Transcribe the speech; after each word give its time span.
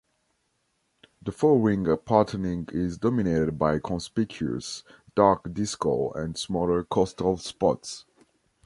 The 1.21 1.31
forewing 1.31 1.85
patterning 2.05 2.67
is 2.73 2.97
dominated 2.97 3.59
by 3.59 3.75
a 3.75 3.79
conspicuous, 3.79 4.83
dark 5.15 5.43
discal 5.49 6.15
and 6.19 6.35
smaller 6.35 6.83
costal 6.83 7.37
spots. 7.37 8.05